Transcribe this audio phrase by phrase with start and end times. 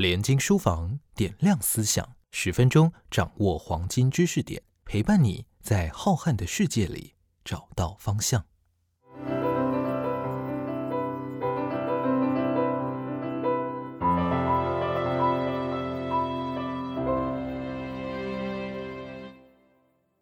[0.00, 7.12] 联经书房点亮思想，十分钟掌握黄金知识点，陪伴你在浩瀚的世界里
[7.44, 8.46] 找到方向。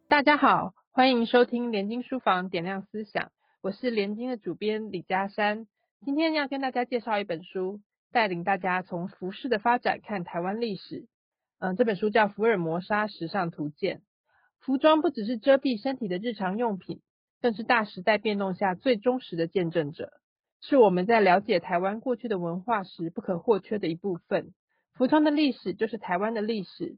[0.09, 5.69] 大家好，欢迎收听联经书房点亮思想，我是联经的主编李嘉珊。
[6.05, 7.81] 今天要跟大家介绍一本书，
[8.13, 11.07] 带领大家从服饰的发展看台湾历史。
[11.59, 13.99] 嗯，这本书叫《福尔摩沙时尚图鉴》。
[14.61, 17.01] 服装不只是遮蔽身体的日常用品，
[17.41, 20.13] 更是大时代变动下最忠实的见证者，
[20.61, 24.53] 是我们在了解台湾过去的文化时不可或缺的一部分。
[24.95, 26.97] 服装的历史就是台湾的历史。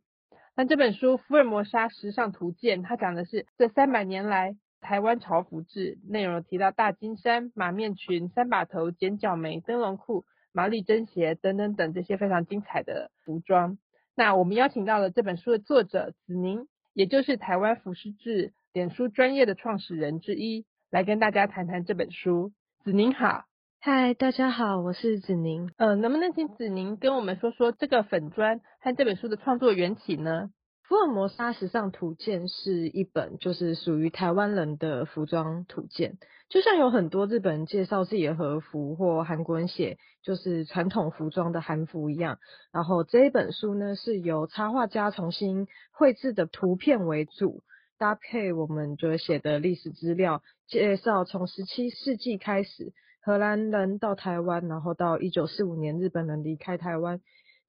[0.57, 13.79] 那这本书《福尔摩沙时尚图鉴》，它讲的是这三百年来台湾潮服志，内容提到大金衫、马面裙、三把头、剪脚眉、灯笼裤、麻里针鞋等等等这些非常精彩的服装。
[14.15, 22.53] 那我们邀请到了这本书的作者子宁，也就是台湾服饰志脸书专业的创始人之一，来跟大家谈谈这本书。
[22.85, 23.45] 子宁好。
[23.81, 25.71] 嗨，大家好，我是子宁。
[25.79, 30.51] 嗯，能不能请子宁跟我们说说这个粉砖和这本书的创作缘起呢？
[30.91, 42.41] 福尔摩沙时尚图鉴是一本就是属于台湾人的服装图鉴，就像有很多日本人介绍自己的和服或韩国人写就是传统服装的韩服一样。
[42.73, 47.63] 然后这一本书呢是由插画家重新绘制的图片为主，
[47.97, 52.93] 搭配我们就写的历史资料，介绍从十七世纪开始。
[53.23, 57.21] 荷兰人到台湾，然后到一九四五年日本人离开台湾，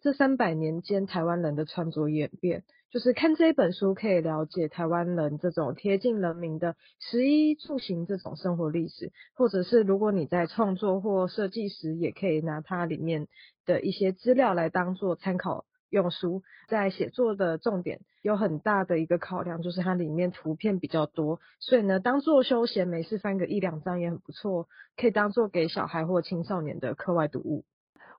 [0.01, 13.27] 这三百年间台湾人的穿着演变，就是看这一本书可以了解台湾人这种贴近人民的食衣住行这种生活历史，或者是如果你在创作或设计时，也可以拿它里面
[13.65, 15.65] 的一些资料来当做参考。
[15.89, 27.65] 用书在写作的重点有很大的一个考量，就是它里面图片比较多，所以呢，当做休闲没事翻个一两张也很不错，可以当做给小孩或青少年的课外读物。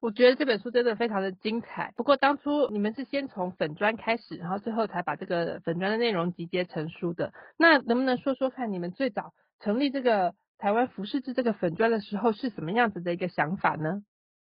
[0.02, 1.94] 我觉得这本书真的非常的精彩。
[1.96, 7.32] 不过当初你们是先从粉砖开始，然后最后才把这个粉砖的内容集结成书的。
[7.56, 14.02] 那能不能说说看，你们最早成立这个台湾服饰志这个粉砖的时候是什么样子的一个想法呢？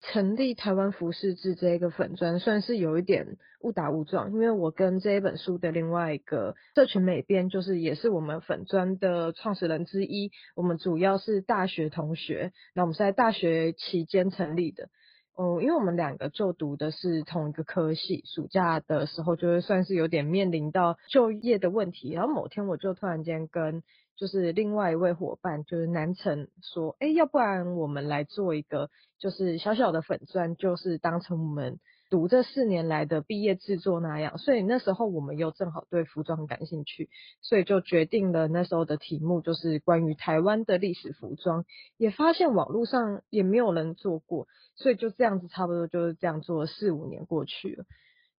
[0.02, 14.90] 成立台湾服饰志这个粉砖，算是有一点误打误撞，因为我跟这一本书的另外一个社群美编，就是也是我们粉砖的创始人之一，我们主要是大学同学，那我们是在大学期间成立的，
[15.36, 23.84] 哦，因为我们两个就读的是同一个科系，暑假的时候就会算是有点面临到就业的问题，然后某天我就突然间跟。
[24.18, 31.80] 就是另外一位伙伴，就是南城说，哎，要不然我们来做一个，就是小小的粉钻，就是当成我们
[32.10, 34.38] 读这四年来的毕业制作那样。
[34.38, 37.10] 所以那时候我们又正好对服装感兴趣，
[37.42, 41.66] 所以就决定了那时候的题目就是关于台湾的历史服装。
[41.98, 47.86] 也发现网络上也没有人做过，所以就这样子，差不多就是这样做四五年过去了。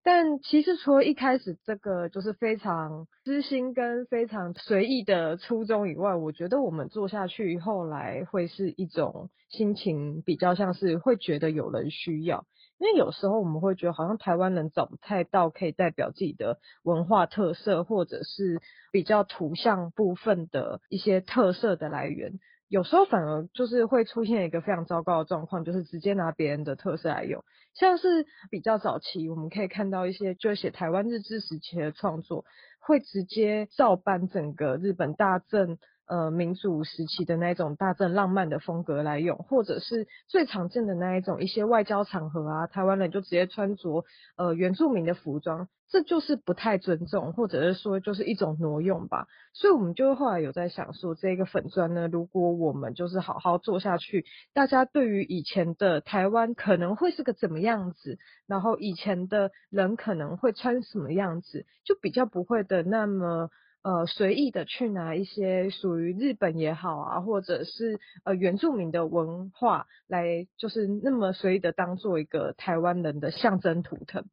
[0.02, 12.46] 但其实除了一开始这个就是非常私心跟非常随意的初衷以外，我觉得我们做下去后来会是一种心情比较像是会觉得有人需要，
[12.78, 18.60] 因为有时候我们会觉得好像台湾人找不太到可以代表自己的文化特色，或者是
[18.92, 22.38] 比较图像部分的一些特色的来源。
[22.68, 27.44] 有时候反而就是会出现一个非常糟糕的状况，就是直接拿别人的特色来用，
[27.74, 32.44] 像是比较早期，我们可以看到一些就写台湾日治时期的创作，
[32.80, 35.78] 会直接照搬整个日本大正。
[36.06, 44.04] 呃，民主时期的那一种大正浪漫的风格来用，或者是最常见的那一种一些外交场合啊，台湾人就直接穿着
[44.36, 49.26] 呃原住民的服装，这就是不太尊重，或者是说就是一种挪用吧。
[49.52, 54.24] 所以我们就后来有在想说，这个粉砖呢，如果我们就是好好做下去，
[54.54, 63.50] 大家对于以前的台湾可能会是个怎么样子，然后以前的人可能会穿什么样子，就比较不会的那么。
[63.86, 74.24] 呃，随意的去拿一些属于日本也好啊，或者是呃原住民的文化来，就是那么随意的当做一个台湾人的象征图腾。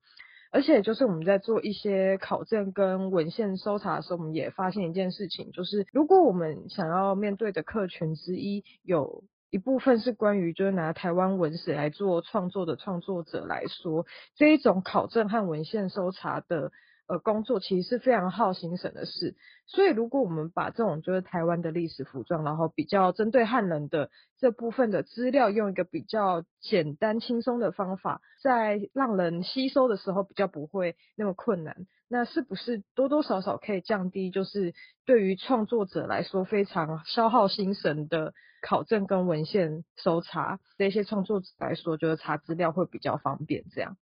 [0.51, 16.71] 而且就是我们在做一些考证跟文献搜查的时候，我们也发现一件事情，就是如果我们想要面对的客群之一，有一部分是关于就是拿台湾文史来做创作的创作者来说，这一种考证和文献搜查的。
[17.07, 19.35] 呃工作，其实是非常耗心神的事。
[19.65, 34.73] 所以如果我们把这种就是台湾的历史服装，然后比较针对汉人的这部分的资料，用一个比较简单轻松的方法，在让人吸收的时候比较不会那么困难，那是不是多多少少可以降低就是
[35.05, 43.97] 对于创作者来说非常消耗心神的考证跟文献搜查，这些创作者来说，就是查资料会比较方便这样。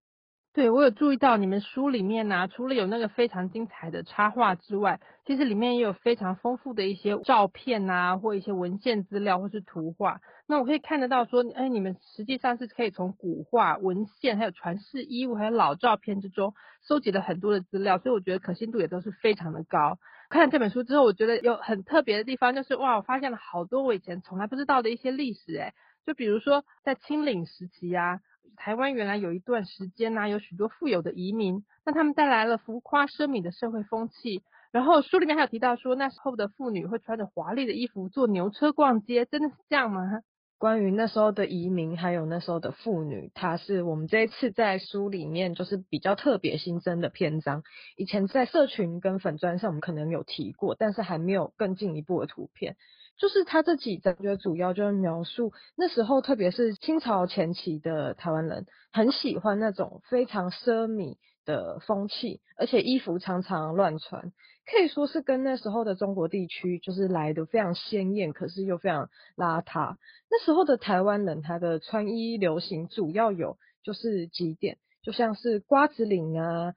[0.53, 10.19] 对，我有注意到你们书里面呢，除了有那个非常精彩的插画之外，其实里面也有非常丰富的一些照片啊，或一些文献资料，或是图画。
[10.47, 16.53] 那我可以看得到说，哎，你们实际上是可以从古画、文献，还有传世衣物，还有老照片之中，
[16.85, 19.99] 收集了很多的资料，所以我觉得可信度也都是非常的高。
[20.29, 25.73] 看了这本书之后，我觉得有很特别的地方，就是哇，我发现了好多我以前从来不知道的一些历史，哎，
[26.05, 28.19] 就比如说在清领时期啊。
[28.55, 34.43] 台湾原来有一段时间呢，有许多富有的移民，那他们带来了浮夸奢靡的社会风气。
[34.71, 40.21] 然后书里面还有提到说，那时候的妇女会穿着华丽的衣服坐牛车逛街，真的是这样吗？
[40.61, 47.63] 关于那时候的移民，还有那时候的妇女，它是我们这一次在书里面就是比较特别新增的篇章。
[47.97, 52.75] 以前在社群跟粉砖上，我们可能有提过，但是还没有更进一步的图片。
[53.17, 64.31] 就是他这几章，觉得主要就是描述那时候，特别是清朝前期的台湾人，很喜欢那种非常奢靡的风气，而且衣服常常乱穿，
[64.65, 69.97] 可以说是跟那时候的中国地区就是来的非常鲜艳，可是又非常邋遢。
[70.29, 76.73] 那时候的台湾人，他的穿衣流行主要有就是几点，就像是瓜子领啊，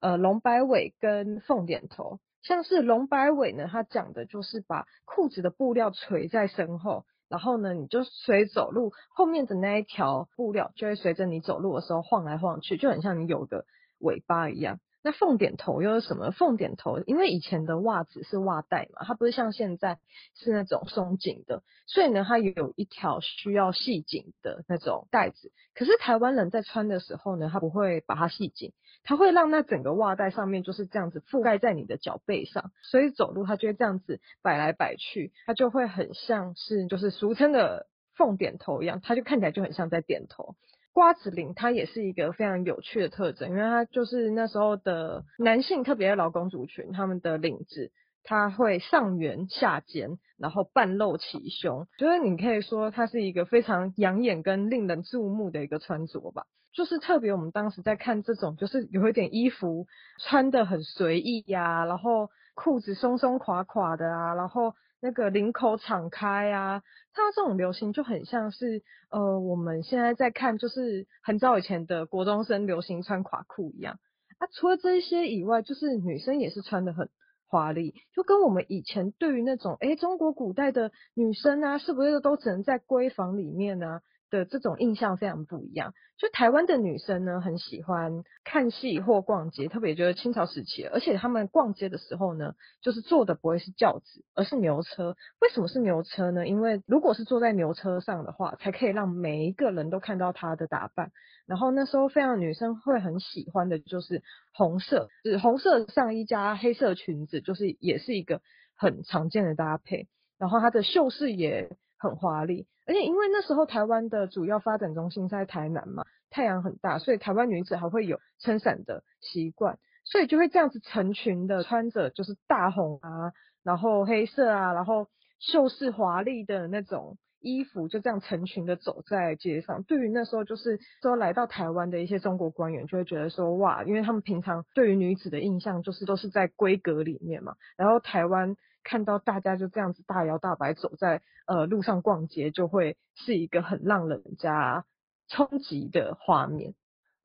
[0.00, 2.18] 呃，龙摆尾跟凤点头。
[2.42, 13.64] 像是龙摆尾呢，它讲的就是把裤子的布料垂在身后，然后呢，你就随走路，后面的那一条布料就会随着你走路的时候晃来晃去，就很像你有个
[13.98, 14.80] 尾巴一样。
[15.02, 16.32] 那凤点头又是什么？
[16.32, 20.00] 凤点头，因为以前的袜子是袜带嘛，它不是像现在
[20.34, 25.52] 是那种松紧的，所以呢，它有一条需要系紧的那种带子。
[25.74, 28.72] 可是台湾人在穿的时候呢，他不会把它系紧，
[29.04, 40.56] 他会让那整个袜带上面就是这样子覆盖在你的脚背上，所以走路它就会这样子摆来摆去，它就会很像是就是俗称的凤点头一样，它就看起来就很像在点头。
[40.96, 47.90] 瓜子领它也是一个非常有趣的特征，因为它就是那时候的男性，特别是劳工族群，他们的领子
[48.24, 56.44] 它会上圆下尖，然后半露其胸，就是你可以说它是一个非常养眼跟令人注目的一个穿着吧。
[56.72, 59.86] 就是特别我们当时在看这种，就是有一点衣服
[60.18, 64.74] 穿的很随意呀，然后裤子松松垮垮的啊，然后。
[64.98, 66.82] 那个领口敞开啊，
[67.12, 74.00] 它这种流行就很像是呃我们现在在看，就是很早以前的国中生流行穿垮裤一样。
[74.38, 77.10] 啊，除了这些以外，就是女生也是穿的很
[77.46, 84.00] 华丽，就跟我们以前对于那种哎中国古代的女生啊，是不是都只能在闺房里面呢？
[84.30, 85.94] 的这种印象非常不一样。
[86.18, 95.14] 就台湾的女生呢，很喜欢看戏或逛街，特别就是清朝时期，而且他们逛街的时候呢，就是坐的不会是轿子，而是牛车。
[95.40, 96.46] 为什么是牛车呢？
[96.46, 101.12] 因为如果是坐在牛车上的话，才可以让每一个人都看到她的打扮。
[101.46, 104.22] 然后那时候，非常女生会很喜欢的就是
[104.54, 108.40] 红色，是红色上衣加黑色裙子，就是也是一个
[108.74, 110.08] 很常见的搭配。
[110.38, 112.66] 然后它的袖饰也很华丽。
[112.86, 123.32] 而且因为那时候台湾的主要发展中心在台南嘛，太阳很大，所以台湾女子还会有撑伞的习惯，所以就会这样子成群的穿着就是大红啊，
[123.64, 125.08] 然后黑色啊，然后
[125.40, 129.82] 秀饰华丽的那种衣服，就这样成群的走在街上。
[129.84, 138.56] 对于那时候就是说来到台湾的一些中国官员，就会觉得说哇，因为他们平常对于女子的印象就是都是在闺阁里面嘛，然后台湾。
[138.88, 144.84] 看到大家就这样子大摇大摆走在呃路上逛街，就会是一个很让人家
[145.26, 146.72] 冲击的画面。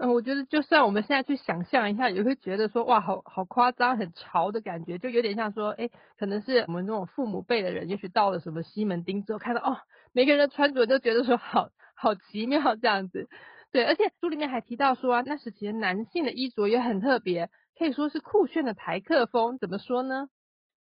[0.03, 9.77] 嗯，我觉得就算我们现在去想象一下，也会觉得说哇，好好夸张，很潮的感觉，就有点像说，哎，可能是我们这种父母辈的人，也许到了什么西门町之后，看到哦，
[10.11, 13.29] 每个人的穿着都觉得说好好奇妙这样子。
[13.71, 19.59] 对，而且书里面还提到说，那时其实男性的衣着也很特别，可以说是酷炫的台客风。
[19.59, 20.29] 怎么说呢？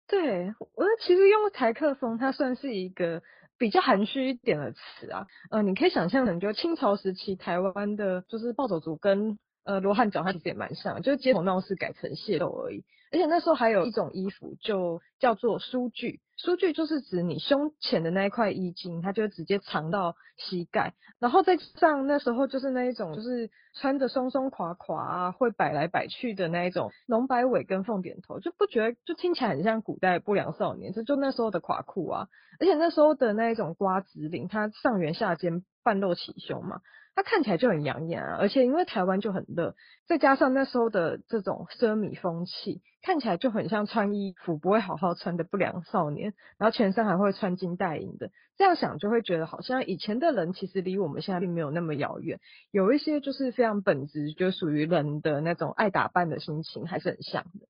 [0.08, 3.22] 对，我其实用台客风，它算是一个
[3.60, 5.28] 比较含蓄一点的词啊。
[5.52, 12.84] 呃，你可以想象成，就清朝时期台湾的，就是暴走族跟呃罗汉脚，它其实也蛮像，就是街头闹事改成械斗而已。
[13.12, 16.20] 而且那时候还有一种衣服，就叫做书具。
[16.38, 32.28] 书具就是指你胸前的那一块衣襟，它就直接藏到膝盖，然后再上那时候就是那一种，就是穿着松松垮垮啊，会摆来摆去的那一种龙摆尾跟凤点头，就不觉得就听起来很像古代不良少年，这就那时候的垮裤啊，
[32.60, 36.82] 而且那时候的那一种瓜子领，它上圆下尖，半露起胸嘛。
[37.16, 39.76] 它看起来就很养眼啊，而且因为台湾就很热，
[40.08, 52.40] 再加上那时候的这种奢靡风气，看起来就很像穿衣服不会好好穿的不良少年，然后全身还会穿金戴银的，这样想就会觉得好像以前的人其实离我们现在并没有那么遥远，
[52.72, 57.68] 有一些就是非常本质，就属于人的那种爱打扮的心情还是很像的。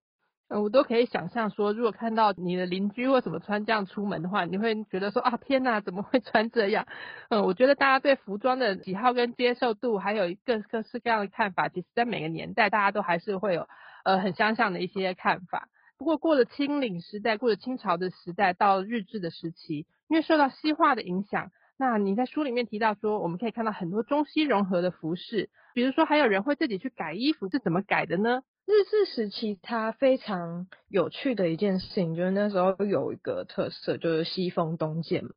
[0.49, 6.87] 呃，我都可以想象说，如果看到你的邻居或怎么穿这样出门的话，你会觉得说啊，天哪，怎么会穿这样？
[7.29, 13.67] 嗯，我觉得大家对服装的喜好跟接受度，还有各各式各样的看法，其实在每个年代，大家都还是会有
[14.03, 15.69] 呃很相像的一些看法。
[15.99, 28.43] 不过过了清领时代，过了清朝的时代，到日治的时期，因为受到西化的影响，那你在书里面提到说，我们可以看到很多中西融合的服饰，比如说还有人会自己去改衣服，是怎么改的呢？
[28.65, 35.31] 日治时期，它非常有趣的一件事情，就是那时候有一个特色，就是西风东渐嘛。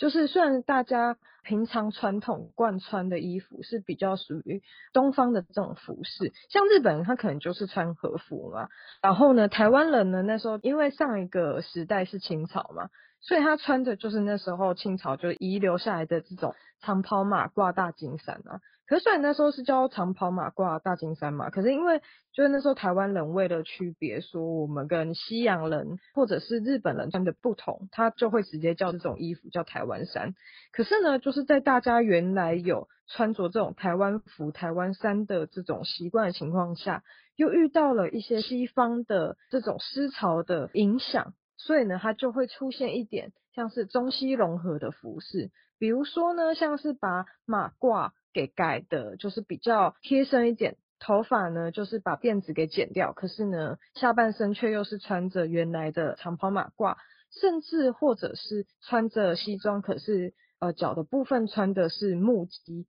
[0.00, 4.62] 就是虽然大家平常传统贯穿的衣服是比较属于
[4.94, 8.68] 东方的这种服饰，像日本人他可能就是穿和服嘛。
[9.02, 12.88] 然后呢，台湾人呢那时候因为上一个时代是清朝嘛，
[13.20, 18.62] 所以他穿的就是那时候清朝就遗留下来的这种长袍马褂大金衫啊。
[18.90, 22.00] 可是虽然那时候是叫长袍马褂大金衫嘛，可是因为
[22.32, 30.34] 就是那时候台湾人为了区别说我们跟西洋人或者是日本人穿的不同，他就会直接叫这种衣服叫台湾衫。
[30.72, 37.04] 可是呢，就是在大家原来有穿着这种台湾服、台湾衫的这种习惯的情况下，
[37.36, 48.10] 又遇到了一些西方的这种思潮的影响，所以呢，它就会出现一点像是中西融合的服饰，比如说呢，像是把马褂。
[48.32, 50.76] 给改的，就是比较贴身一点。
[50.98, 56.96] 头发呢，就是把辫子给剪掉，可是呢，下半身却又是穿着原来的长袍马褂，
[57.40, 62.86] 甚至或者是穿着西装，可是呃脚的部分穿的是木屐。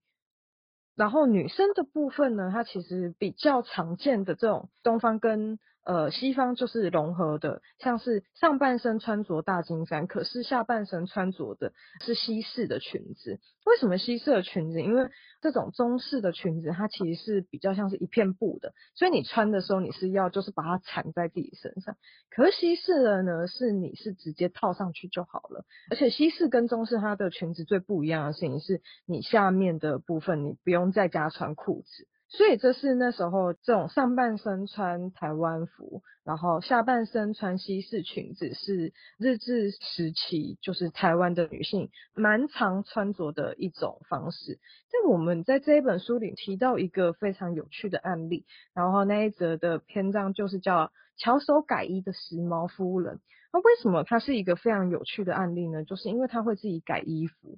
[0.96, 5.58] 然后女生的部分呢，它其实比较常见的这种东方跟。
[5.84, 11.74] 呃，西方就是融合的，像是上半身穿着大金衫，可是下半身穿着的
[12.06, 13.40] 是西式的裙子。
[13.66, 14.82] 为什么西式的裙子？
[14.82, 15.10] 因为
[15.42, 21.96] 这种中式的裙子，它其实是比较像是一片布的，所以你穿的时候你是要就是把它缠在自己身上。
[22.30, 25.66] 可是西式的呢，是你是直接套上去就好了。
[25.90, 32.08] 而且西式跟中式它的裙子最不一样的事情是，你下面的部分你不用再加穿裤子。
[32.34, 44.60] 所以这是那时候这种上半身穿台湾服，然后下半身穿西式裙子，是日治时期就是台湾的女性蛮常穿着的一种方式。
[44.94, 53.20] 但我们在这一本书里提到一个非常有趣的案例，然后那一则的篇章就是叫巧手改衣的时髦夫人。
[53.52, 55.84] 那为什么它是一个非常有趣的案例呢？
[55.84, 57.58] 就是因为她会自己改衣服。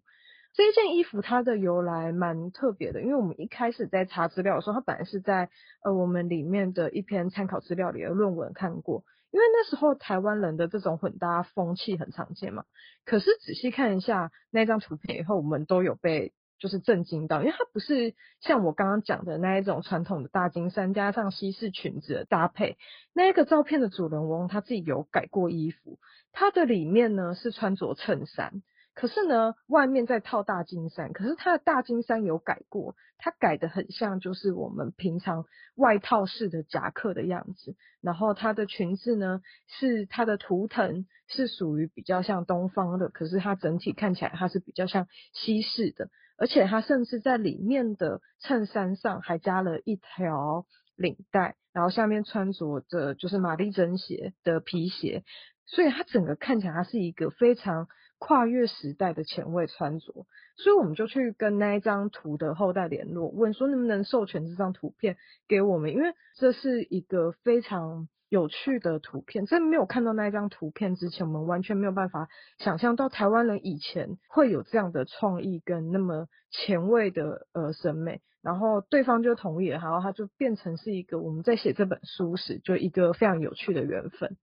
[0.56, 5.50] 这件衣服它的由来蛮特别的，因为我们一开始在查资料的时候，它本来是在
[5.84, 12.66] 呃我们里面的一篇参考资料里的论文看过，因为那时候台湾人的这种混搭风气很常见嘛。
[13.04, 22.78] 可是仔细看一下那张图片以后，我们都有被就是震惊到，因为它不是像我刚刚讲的那一种传统的大金衫加上西式裙子的搭配。
[23.12, 25.98] 那一个照片的主人翁他自己有改过衣服，
[26.32, 28.62] 他的里面呢是穿着衬衫。
[28.96, 35.46] 可是呢，外面在套大金衫，可是它的大金衫有改过，它改的很像就是我们平常
[35.76, 37.76] 外套式的夹克的样子。
[38.02, 55.24] 然后它的裙子呢，是它的图腾是属于比较像东方的，可是它整体看起来它是比较像西式的，而且它甚至在里面的衬衫上还加了一条领带，然后下面穿着的就是玛丽珍鞋的皮鞋，
[55.66, 57.88] 所以它整个看起来它是一个非常。
[58.26, 60.14] 跨越时代的前卫穿着，
[60.56, 65.18] 所以我们就去跟那一张图的后代联络，问说能不能授权这张图片
[65.50, 69.46] 给我们，因为这是一个非常有趣的图片。
[69.46, 78.22] 在没有看到那一张图片之前，我们完全没有办法想象到台湾人以前会有这样的创意跟那么前卫的呃审美。
[78.42, 84.38] 然后对方就同意了，然后他就变成是一个我们在写这本书时就一个非常有趣的缘分。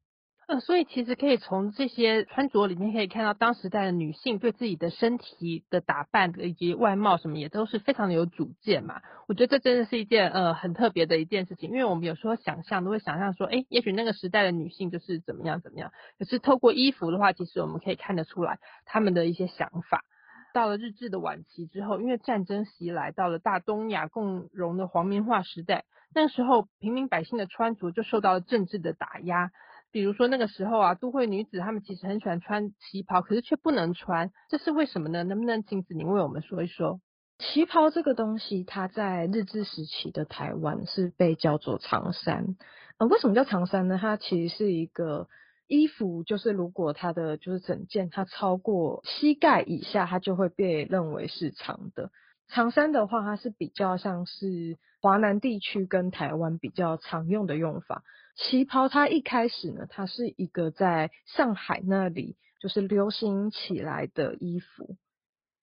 [0.50, 9.00] 呃，所以其实可以从这些穿着里面可以看到，当时代的女性对自己的身体的打扮以及外貌什么也都是非常的有主见嘛。
[9.28, 20.02] 我觉得这真的是一件呃很特别的一件事情，因为我们有时候想象都会想象说，哎，也许那个时代的女性就是怎么样怎么样，可是透过衣服的话，其实我们可以看得出来她们的一些想法。
[20.52, 29.52] 到了日治的晚期之后，因为战争袭来，到了大东亚共荣的皇民化时代，那时候平民百姓的穿着就受到了政治的打压。
[29.92, 35.24] 比如说那个时候啊，都会女子她们其实很喜欢穿旗袍，可是却不能穿，这是为什么呢？
[35.24, 37.00] 能不能请子宁为我们说一说？
[37.38, 42.56] 旗袍这个东西，它在日治时期的台湾是被叫做长衫。
[42.98, 43.98] 呃，为什么叫长衫呢？
[44.00, 45.26] 它其实是一个
[45.66, 52.10] 衣服，就是如果它的就是整件它超过膝盖以下，它就会被认为是长的。
[52.52, 58.02] 长衫的话，它是比较像是华南地区跟台湾比较常用的用法。
[58.36, 64.96] 旗袍它一开始呢，它是一个在上海那里就是流行起来的衣服。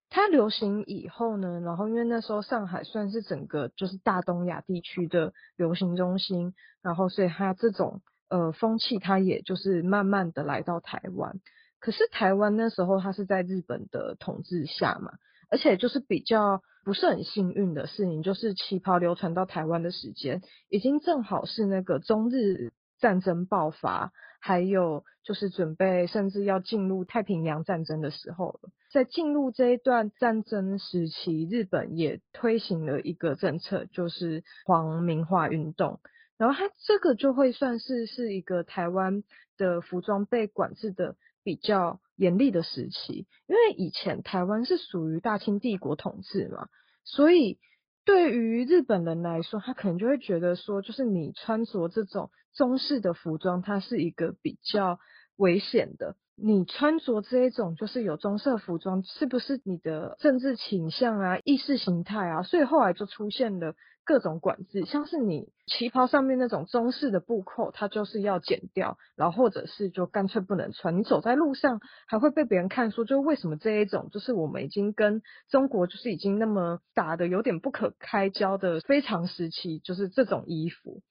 [0.09, 11.41] 它流行以后呢，然后因为那时候上海算是整个就是大东亚地区的流行中心，然后所以它这种呃风气，它也就是慢慢的来到台湾。
[11.79, 15.13] 可是台湾那时候它是在日本的统治下嘛，
[15.49, 24.11] 而且就是比较不是很幸运的事情，就是旗袍流传到台湾的时间，已经正好是那个中日战争爆发，
[24.41, 28.69] 还有就是准备甚至要进入太平洋战争的时候了。
[28.91, 35.99] 在进入这一段战争时期，日本也推行了一个政策，就是皇民化运动。
[36.37, 39.23] 然后它这个就会算是是一个台湾
[39.57, 46.67] 的服装被管制的比较严厉的时期，因为以前台湾是属于大清帝国统治嘛，
[47.05, 47.57] 所以
[48.03, 54.99] 对于日本人来说，他可能就会觉得说，就是你穿着这种中式的服装，它是一个比较
[55.35, 56.15] 危险的。
[56.39, 62.43] 你穿着这一种就是有棕色服装，是不是你的政治倾向啊、意识形态啊？
[62.43, 63.73] 所以后来就出现了
[64.05, 70.99] 各种管制，像是你旗袍上面那种中式的布扣，它就是要剪掉，然后或者是就干脆不能穿。
[70.99, 81.01] 你走在路上还会被别人看说，就为什么这一种就是我们已经跟中国就是已经那么打的有点不可开交的非常时期，就是这种衣服。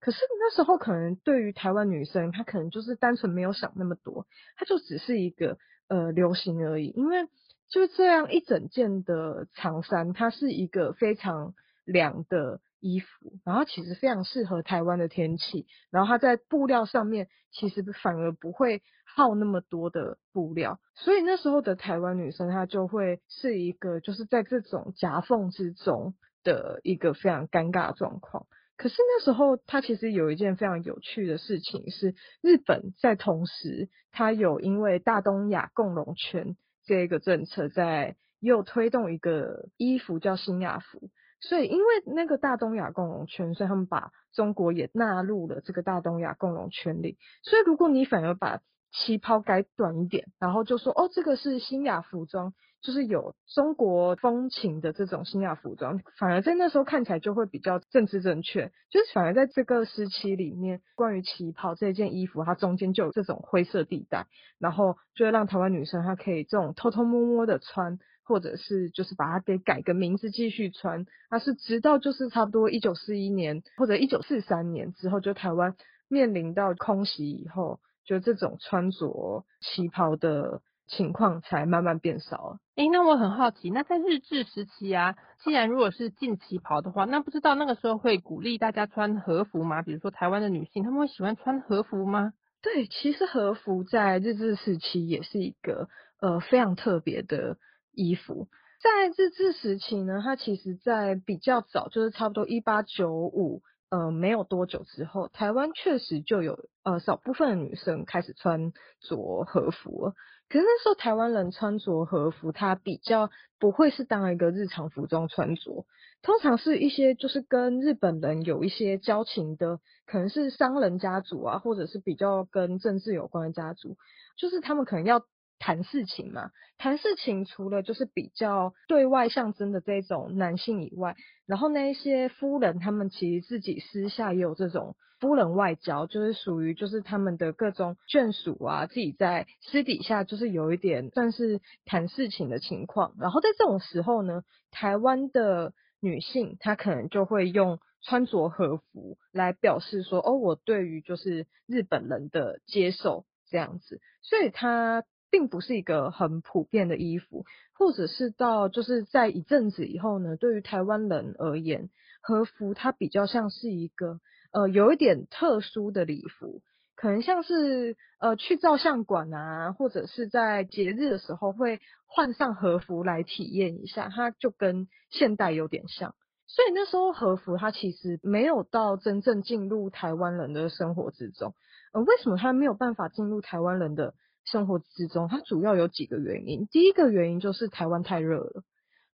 [0.00, 4.26] 可是那时候可能对于台湾女生，她可能就是单纯没有想那么多，
[4.56, 6.88] 她就只是一个呃流行而已。
[6.96, 7.26] 因为
[7.68, 11.54] 就这样一整件的长衫，它是一个非常
[11.84, 28.46] 凉的衣服，然后其实非常适合台湾的天气，然后它在布料上面其实反而不会耗那么多的布料，所以那时候的台湾女生她就会是一个就是在这种夹缝之中的一个非常尴尬的状况。
[28.80, 41.10] 可是那时候，它其实有一件非常有趣的事情，是日本在同时，它有因为大东亚共荣圈这个政策，在又推动一个衣服叫新亚服，
[41.42, 47.18] 所以因为那个大东亚共荣圈，所以他们把中国也纳入了这个大东亚共荣圈里。
[47.42, 48.62] 所以如果你反而把
[48.92, 58.72] 旗袍改短一点，然后就说哦，这个是新亚服装，就是有中国风情的这种新亚服装，反而在那时候看起来就会比较政治正确。
[58.90, 64.26] 就是反而在这个时期里面，关于旗袍这件衣服，它中间就有这种灰色地带，
[64.58, 71.06] 然后就会让台湾女生她可以这种偷偷摸摸的穿，或者是就是把它给改个名字继续穿。
[71.28, 75.76] 它是直到就是差不多一九四一年或者一九四三年之后，就台湾
[76.08, 77.78] 面临到空袭以后。
[78.06, 82.58] 就这种穿着旗袍的情况才慢慢变少了。
[82.74, 89.82] 哎，那我很好奇，那在日治时期啊，既然如果是禁旗袍的话，那不知道那个时候会鼓励大家穿和服吗？
[89.82, 92.32] 比如说台湾的女性，他们会喜欢穿和服吗？
[92.62, 95.88] 对，其实和服在日治时期也是一个
[96.20, 97.56] 呃非常特别的
[97.92, 98.48] 衣服。
[98.82, 103.62] 在日治时期呢，它其实在比较早，就是差不多一八九五。
[103.90, 110.12] 呃，没有多久之后，台湾确实就有呃少部分的女生开始穿着和服。
[110.48, 115.84] 可是那时候台湾人穿着和服，它比较不会是当一个日常服装穿着，
[116.22, 123.96] 通常是一些就是跟日本人有一些交情的，可能是商人家族啊，或者是比较跟政治有关的家族，
[124.36, 125.22] 就是他们可能要。
[125.60, 131.14] 谈事情嘛，谈事情除了就是比较对外象征的这种男性以外，
[131.46, 143.14] 然后那一些夫人他们其实自己私下也有这种夫人外交，就是属于就是他们的各种眷属啊，自己在私底下就是有一点算是谈事情的情况。
[143.20, 161.88] 然后在这种时候呢，台湾的女性，她可能就会用穿着和服来表示说，哦，我对于就是日本人的接受这样子，所以她并不是一个很普遍的衣服，或者是到就是在一阵子以后呢，对于台湾人而言，
[162.20, 164.20] 和服它比较像是一个
[164.52, 166.62] 呃有一点特殊的礼服。
[166.96, 176.14] 可能像是呃去照相馆啊，或者是在节日的时候会换上和服来体验一下，它就跟现代有点像。
[176.46, 181.54] 所以那时候和服它其实没有到真正进入台湾人的生活之中。
[181.94, 184.12] 呃，为什么它没有办法进入台湾人的
[184.44, 185.28] 生活之中？
[185.28, 186.66] 它主要有几个原因。
[186.66, 188.62] 第一个原因就是台湾太热了，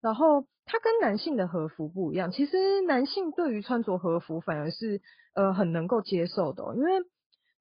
[0.02, 2.32] 然后它跟男性的和服不一样。
[2.32, 5.02] 其实男性对于穿着和服反而是
[5.34, 6.92] 呃很能够接受的，因为。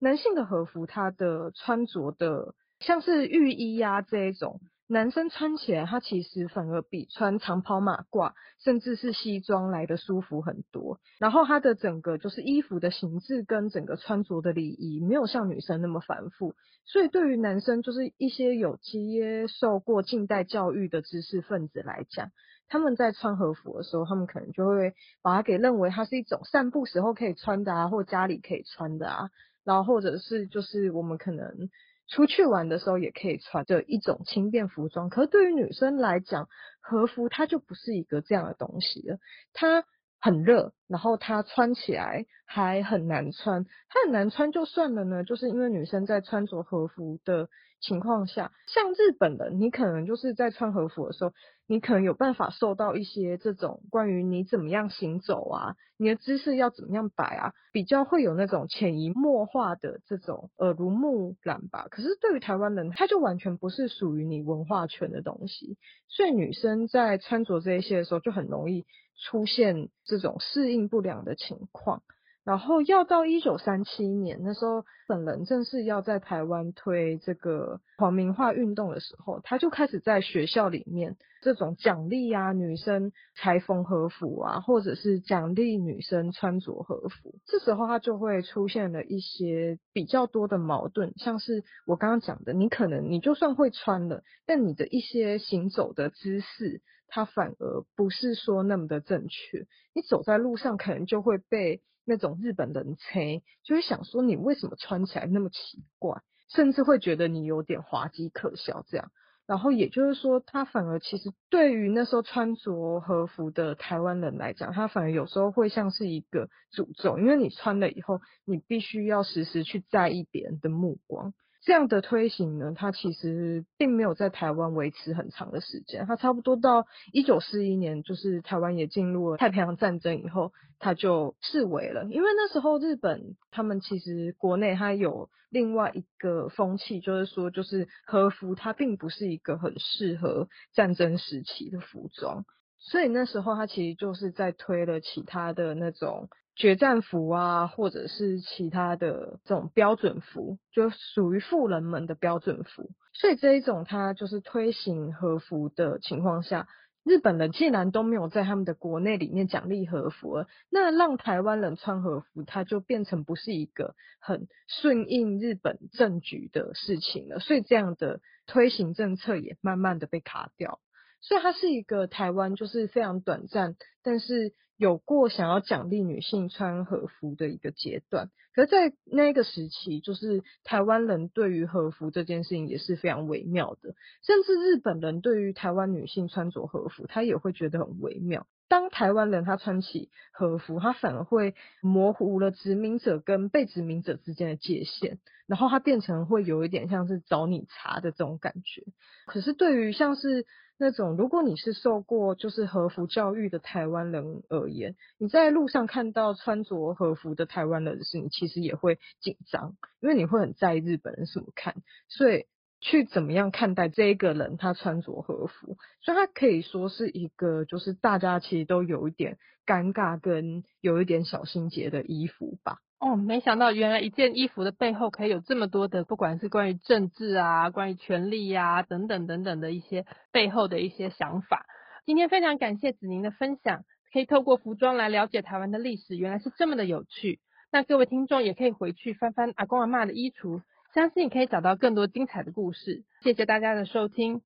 [0.00, 11.00] 男性的和服，它的穿着的像是浴衣呀这一种，男生穿起来，它其实反而比穿长袍马褂，甚至是西装来的舒服很多。
[11.18, 16.54] 然后它的整个就是衣服的形制跟整个穿着的礼仪，没有像女生那么繁复。
[16.84, 22.30] 所以对于男生，就是一些有接受过近代教育的知识分子来讲，
[22.68, 24.92] 他们在穿和服的时候，他们可能就会
[25.22, 29.30] 把它给认为它是一种散步时候可以穿的啊，或家里可以穿的啊。
[29.64, 31.70] 然后或者是就是我们可能
[32.08, 36.48] 出去玩的时候也可以穿的一种轻便服装，可是对于女生来讲，
[36.80, 39.18] 和服它就不是一个这样的东西了，
[39.52, 39.84] 它
[40.20, 47.48] 很热，然后它穿起来还很难穿，它很难穿就算了呢，就是因为女生在穿着和服的
[47.86, 51.32] 情况下，像日本人，你可能就是在穿和服的时候。
[51.66, 61.86] 你可能有办法受到一些这种关于你怎么样行走啊，你的姿势要怎么样摆啊，比较会有那种潜移默化的这种耳濡目染吧。
[61.90, 68.84] 可是对于台湾人，他就完全不是属于你文化圈的东西，所以女生在穿着这一些的时候，就很容易
[69.16, 72.02] 出现这种适应不良的情况。
[72.44, 87.34] 然后要到一九三七年，那时候本人正是要在台湾推这个皇民化运动的时候，他就开始在学校里面这种奖励啊女生裁缝和服啊，或者是奖励女生穿着和服。
[87.46, 99.66] 这时候他就会出现了一些比较多的矛盾，像是我刚刚讲的，你可能你就算会穿了，但你的一些行走的姿势，它反而不是说那么的正确。
[99.94, 101.80] 你走在路上，可能就会被。
[102.04, 109.10] 那种日本人穿就会想说你为什么穿起来那么奇怪，甚至会觉得你有点滑稽可笑这样。
[109.46, 121.34] 然后也就是说，他反而其实对于那时候穿着和服的台湾人来讲，他反而有时候会像是一个诅咒，因为你穿了以后，你必须要时时去在意别人的目光。
[121.64, 126.04] 这样的推行呢，它其实并没有在台湾维持很长的时间。
[126.06, 132.04] 它差不多到一九四一年，就是台湾也进入了太平洋战争以后，它就视为了。
[132.04, 142.44] 因为那时候日本他们其实国内它有另外一个风气，就是说，就是和服它并不是一个很适合战争时期的服装，
[142.84, 146.28] 所以那时候他其实就是在推了其他的那种。
[146.56, 152.90] 决战服啊，或者是其他的这种标准服，就属于富人们的标准服。
[153.12, 156.68] 所以这一种，它就是推行和服的情况下，
[157.02, 167.40] 日本人既然都没有在他们的国内里面奖励和服，那让台湾人穿和服，它就变成不是一个很顺应日本政局的事情了。
[167.40, 170.78] 所以这样的推行政策也慢慢的被卡掉。
[171.24, 174.54] 所以它是一个台湾就是非常短暂，但是。
[174.76, 183.94] 有过想要奖励女性穿和服的一个阶段，可是在那个时期，就是台湾人对于和服这件事情也是非常微妙的，
[184.26, 188.48] 甚至日本人对于台湾女性穿着和服，他也会觉得很微妙。
[188.66, 198.82] 当台湾人他穿起和服，他反而会模糊了殖民者跟被殖民者之间的界限，然后他变成会有一点像是找你茬的这种感觉。
[199.26, 200.46] 可是对于像是
[200.78, 211.74] 那种如果你是受过就是和服教育的台湾人而言，你在路上看到穿着和服的台湾人时，你其实也会紧张，因为你会很在意日本人怎么看，
[212.08, 212.46] 所以。
[212.86, 214.58] 去怎么样看待这一个人？
[214.58, 222.80] 他穿着和服，所以他可以说是一个，就是大家其实都有一点尴尬跟有一点小心结的衣服吧。
[223.00, 231.66] 哦，没想到原来一件衣服的背后可以有这么多的，不管是关于政治啊、关于权力呀等等等等的一些背后的一些想法。
[232.06, 237.40] 今天非常感谢子宁的分享，可以透过服装来了解台湾的历史，原来是这么的有趣。
[237.70, 240.62] 那各位听众也可以回去翻翻阿公阿妈的衣橱。
[240.94, 243.02] 相信可以找到更多精彩的故事。
[243.20, 244.42] 谢谢大家的收听。